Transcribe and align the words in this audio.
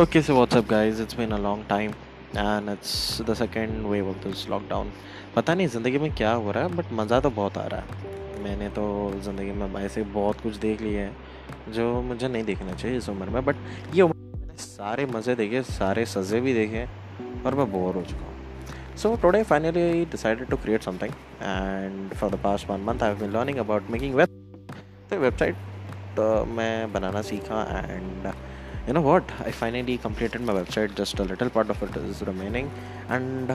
Okay, 0.00 0.22
so 0.22 0.34
what's 0.34 0.56
up, 0.56 0.66
guys? 0.66 0.98
It's 0.98 1.12
been 1.12 1.32
a 1.32 1.36
long 1.36 1.62
time 1.66 1.92
and 2.34 2.70
it's 2.70 3.18
the 3.18 3.34
second 3.34 3.86
wave 3.86 4.06
of 4.06 4.22
this 4.22 4.46
lockdown. 4.46 4.86
पता 5.34 5.54
नहीं 5.54 5.66
ज़िंदगी 5.68 5.98
में 5.98 6.14
क्या 6.14 6.32
हो 6.32 6.50
रहा 6.50 6.64
है 6.64 6.76
बट 6.76 6.92
मज़ा 6.92 7.18
तो 7.20 7.30
बहुत 7.30 7.58
आ 7.58 7.64
रहा 7.66 7.80
है 7.80 8.42
मैंने 8.44 8.68
तो 8.78 8.84
ज़िंदगी 9.24 9.52
में 9.52 9.80
ऐसे 9.80 10.02
बहुत 10.14 10.40
कुछ 10.40 10.56
देख 10.56 10.80
लिया 10.80 11.02
है 11.02 11.72
जो 11.74 11.90
मुझे 12.02 12.28
नहीं 12.28 12.44
देखना 12.44 12.74
चाहिए 12.74 12.96
इस 12.98 13.08
उम्र 13.08 13.28
में 13.30 13.44
बट 13.44 13.56
ये 13.94 14.02
उम्र 14.02 14.38
मैंने 14.38 14.56
सारे 14.62 15.06
मज़े 15.06 15.34
देखे 15.36 15.62
सारे 15.62 16.04
सज़े 16.06 16.40
भी 16.40 16.54
देखे 16.54 16.86
और 17.46 17.54
मैं 17.54 17.70
बोर 17.72 17.94
हो 17.94 18.02
चुका 18.02 18.24
हूँ 18.24 18.96
so 18.96 19.14
today 19.22 19.42
finally 19.50 19.82
I 19.82 20.04
decided 20.12 20.48
to 20.50 20.56
create 20.62 20.82
something 20.82 21.12
and 21.42 22.14
for 22.14 22.30
the 22.30 22.40
past 22.44 22.70
one 22.70 22.88
month 22.88 23.02
I 23.02 23.10
have 23.10 23.20
been 23.20 23.32
learning 23.32 23.58
about 23.58 23.90
making 23.90 24.14
web 24.14 24.28
तो 25.10 25.20
बट 26.18 26.48
मैं 26.48 26.92
बनाना 26.92 27.22
सीखा 27.22 27.62
and 27.90 28.26
you 28.88 28.94
know 28.94 29.00
what 29.00 29.32
I 29.44 29.50
finally 29.50 29.96
completed 29.96 30.42
my 30.42 30.56
website 30.56 30.96
just 30.96 31.20
a 31.20 31.24
little 31.24 31.48
part 31.48 31.70
of 31.70 31.84
it 31.84 31.96
is 31.96 32.24
remaining 32.24 32.70
and 33.10 33.50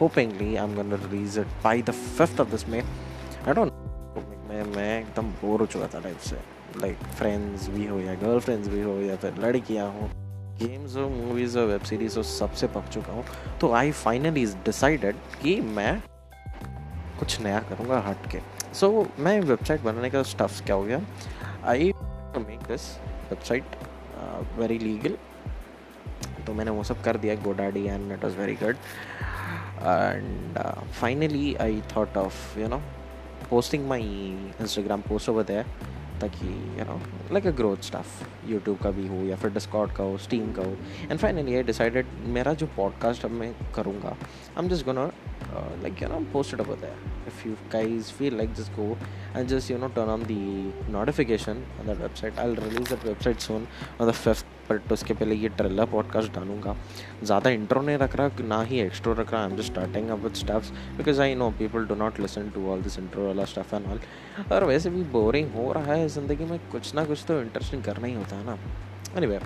hopingly 0.00 0.56
I 0.56 0.64
am 0.64 0.92
release 0.92 1.40
it 1.40 1.46
by 1.64 1.82
the 1.82 1.90
fifth 1.90 2.40
of 2.40 2.50
this 2.50 2.68
में 2.68 2.82
I 2.82 3.54
don't 3.54 3.72
मैं 4.48 4.62
मैं 4.76 5.00
एकदम 5.00 5.30
bore 5.42 5.60
हो 5.60 5.66
चुका 5.66 5.86
था 5.86 5.98
life 5.98 6.20
से। 6.20 6.36
Like 6.80 6.96
friends 7.18 7.68
भी 7.68 7.86
हो 7.86 8.00
या 8.00 8.14
गर्ल 8.14 8.40
फ्रेंड्स 8.40 8.68
भी 8.68 8.82
हो 8.82 8.92
या 9.00 9.16
फिर 9.16 9.34
लड़कियाँ 9.38 9.86
हों। 9.92 10.08
गेम्स 10.58 10.96
हो 10.96 11.08
मूवीज़ 11.08 11.58
हो 11.58 11.64
वेब 11.66 11.80
सीरीज़ 11.80 12.16
हो, 12.16 12.22
सबसे 12.22 12.66
पक 12.66 12.88
चुका 12.92 13.12
हूँ। 13.12 13.24
तो 13.60 13.72
आई 13.72 13.90
फाइनली 13.92 14.44
डिसाइडेड 14.64 15.16
कि 15.42 15.60
मैं 15.60 16.02
कुछ 17.22 17.40
नया 17.40 17.58
करूँगा 17.70 17.98
हट 18.06 18.30
के। 18.30 18.40
सो 18.74 18.88
so, 18.90 19.20
मैं 19.20 19.40
वेबसाइट 19.40 19.80
बनाने 19.80 20.10
का 20.10 20.22
स्टफ़ 20.22 20.62
क्या 20.64 20.76
हो 20.76 20.84
गया? 20.84 21.00
I 21.64 21.92
make 22.38 22.62
this 22.68 22.88
website 23.30 23.76
very 24.58 24.78
legal 24.78 25.16
तो 26.46 26.54
मैंने 26.54 26.70
वो 26.70 26.82
सब 26.84 27.02
कर 27.02 27.16
दिया 27.16 27.34
GoDaddy 27.42 27.84
and 27.86 28.12
it 28.12 28.24
was 28.24 28.36
very 28.36 28.54
good 28.62 28.76
and 29.82 30.58
finally 30.90 31.54
I 31.62 31.82
thought 31.96 32.16
of 32.16 32.58
you 32.58 32.68
know 32.68 32.82
posting 33.50 33.88
my 33.88 34.02
Instagram 34.60 35.00
post 35.00 35.30
over 35.30 35.44
there. 35.50 35.64
ताकि 36.22 36.48
you 36.78 36.84
know 36.84 37.00
like 37.32 37.46
a 37.46 37.50
growth 37.60 37.84
stuff 37.84 38.50
YouTube 38.50 38.78
का 38.82 38.90
भी 38.98 39.06
हो 39.08 39.22
या 39.26 39.36
फिर 39.36 39.50
डिस्कॉर्ड 39.52 39.92
का 39.96 40.04
हो 40.04 40.18
स्टीम 40.18 40.52
का 40.52 40.62
हो. 40.62 40.76
एंड 41.10 41.18
फाइनली 41.18 41.54
आई 41.56 41.62
डिसाइडेड 41.62 42.06
मेरा 42.36 42.52
जो 42.54 42.66
पॉडकास्ट 42.76 43.24
अब 43.24 43.30
मैं 43.40 43.52
करूँगा 43.76 44.08
I 44.08 44.62
am 44.64 44.68
just 44.68 44.86
gonna 44.86 45.10
like 45.82 46.02
you 46.02 46.08
know 46.08 46.20
post 46.32 46.54
it 46.54 46.60
over 46.60 46.76
there 46.80 47.26
if 47.28 47.46
you 47.48 47.54
guys 47.72 48.12
feel 48.18 48.36
like 48.36 48.54
just 48.54 48.72
go 48.76 48.96
and 49.36 49.46
just 49.48 49.70
you 49.70 49.78
know 49.78 49.88
turn 49.96 50.10
on 50.10 50.22
the 50.30 50.90
notification 50.92 51.64
on 51.80 51.86
that 51.86 51.98
website 51.98 52.38
I 52.38 52.48
will 52.48 52.60
release 52.60 52.88
that 52.90 53.06
website 53.06 53.38
soon 53.48 53.66
on 54.00 54.08
the 54.08 54.12
fifth 54.14 54.51
but 54.70 54.92
उसके 54.92 55.14
पहले 55.14 55.34
ये 55.34 55.48
trailer 55.48 55.86
podcast 55.86 56.32
डालूँगा। 56.34 56.74
ज़्यादा 57.22 57.50
intro 57.50 57.82
नहीं 57.82 57.96
रख 57.98 58.16
रहा, 58.16 58.30
ना 58.40 58.62
ही 58.62 58.80
extra 58.80 59.12
रख 59.12 59.32
रहा 59.32 59.42
I 59.42 59.50
am 59.50 59.56
just 59.56 59.72
starting 59.72 60.08
up 60.08 60.18
with 60.18 60.34
stuffs 60.34 60.70
because 60.96 61.20
I 61.20 61.34
know 61.34 61.50
people 61.58 61.86
do 61.86 61.94
not 61.94 62.20
listen 62.20 62.50
to 62.50 62.68
all 62.70 62.82
this 62.82 62.98
intro 62.98 63.26
वाला 63.26 63.44
स्टफ़ 63.44 63.74
एंड 63.74 63.86
ऑल 63.86 64.00
और 64.52 64.64
वैसे 64.64 64.90
भी 64.90 65.02
बोरिंग 65.12 65.52
हो 65.54 65.72
रहा 65.72 65.94
है 65.94 66.08
ज़िंदगी 66.08 66.44
में, 66.44 66.58
कुछ 66.72 66.94
ना 66.94 67.04
कुछ 67.04 67.24
तो 67.28 67.40
इंटरेस्टिंग 67.40 67.84
करना 67.84 68.06
ही 68.06 68.14
होता 68.14 68.36
है 68.36 68.46
ना। 68.46 68.58
Any 69.16 69.38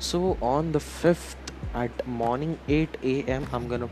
so 0.00 0.36
on 0.42 0.72
the 0.72 0.78
fifth 0.78 1.52
at 1.76 2.02
morning 2.08 2.54
at 2.70 2.96
A 3.04 3.24
M 3.28 3.44
I 3.54 3.88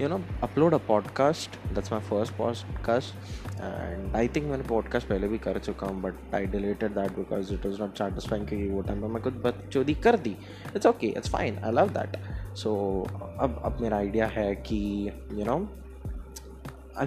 you 0.00 0.08
know 0.08 0.20
upload 0.42 0.74
a 0.74 0.78
podcast 0.78 1.68
that's 1.68 1.92
my 1.92 2.00
first 2.00 2.34
podcast 2.34 3.14
and 3.60 4.16
I 4.16 4.28
think 4.28 4.46
मैंने 4.46 4.64
पॉडकास्ट 4.64 5.08
पहले 5.08 5.28
भी 5.28 5.38
कर 5.38 5.58
चुका 5.58 5.86
हूँ 5.86 6.00
but 6.02 6.34
I 6.34 6.46
deleted 6.46 6.90
that 6.90 7.16
because 7.16 7.54
it 7.54 7.66
is 7.66 7.80
not 7.80 7.98
satisfying 7.98 8.46
क्योंकि 8.46 8.68
वो 8.68 8.82
time 8.82 9.00
पर 9.00 9.08
मैं 9.08 9.22
कुछ 9.22 9.34
बच्चोदी 9.34 9.94
कर 9.94 10.16
दी। 10.16 10.36
It's 10.76 10.86
okay 10.86 11.06
it's 11.06 11.30
fine 11.30 11.58
I 11.58 11.72
love 11.72 11.88
that 11.88 12.16
so 12.56 12.74
अब 13.40 13.60
अब 13.64 13.80
मेरा 13.80 13.96
आइडिया 13.96 14.26
है 14.26 14.54
कि 14.56 15.10
you 15.32 15.44
know 15.44 15.68
I 16.98 17.06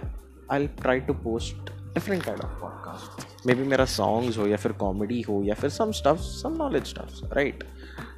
I 0.52 0.68
try 0.68 1.00
to 1.00 1.14
post 1.14 1.72
different 1.94 2.24
kind 2.24 2.42
of 2.42 2.62
podcast 2.62 3.48
may 3.48 3.56
be 3.56 3.64
मेरा 3.64 3.86
सॉन्ग्स 3.86 4.38
हो 4.38 4.48
या 4.48 4.58
फिर 4.58 4.72
कॉमेडी 4.72 5.22
हो 5.22 5.42
या 5.44 5.56
फिर 5.56 5.70
some 5.70 5.92
stuff 5.92 6.18
some 6.18 6.56
knowledge 6.58 6.86
stuffs 6.86 7.22
right 7.24 7.64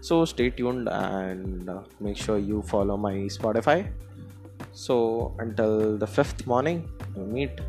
so 0.04 0.26
stay 0.26 0.50
tuned 0.50 0.88
and 0.88 1.80
make 2.02 2.18
sure 2.18 2.40
you 2.40 2.62
follow 2.62 2.98
my 2.98 3.30
Spotify 3.30 3.86
So 4.74 5.36
until 5.40 5.98
the 5.98 6.08
fifth 6.08 6.48
morning, 6.48 6.90
we 7.16 7.24
meet. 7.24 7.60